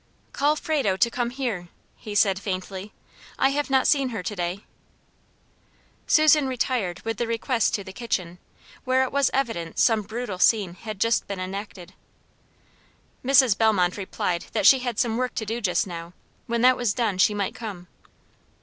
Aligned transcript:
"Call 0.33 0.55
Frado 0.55 0.97
to 0.97 1.11
come 1.11 1.29
here," 1.29 1.67
he 1.95 2.15
said 2.15 2.39
faintly, 2.39 2.91
"I 3.37 3.49
have 3.49 3.69
not 3.69 3.87
seen 3.87 4.09
her 4.09 4.23
to 4.23 4.35
day." 4.35 4.63
Susan 6.07 6.47
retired 6.47 7.01
with 7.05 7.17
the 7.17 7.27
request 7.27 7.75
to 7.75 7.83
the 7.83 7.93
kitchen, 7.93 8.39
where 8.83 9.03
it 9.03 9.11
was 9.11 9.29
evident 9.31 9.77
some 9.77 10.01
brutal 10.01 10.39
scene 10.39 10.73
had 10.73 10.99
just 10.99 11.27
been 11.27 11.39
enacted. 11.39 11.93
Mrs. 13.23 13.55
Bellmont 13.55 13.95
replied 13.95 14.45
that 14.53 14.65
she 14.65 14.79
had 14.79 14.97
"some 14.97 15.17
work 15.17 15.35
to 15.35 15.45
do 15.45 15.61
just 15.61 15.85
now; 15.85 16.13
when 16.47 16.61
that 16.63 16.77
was 16.77 16.95
done, 16.95 17.19
she 17.19 17.35
might 17.35 17.53
come." 17.53 17.85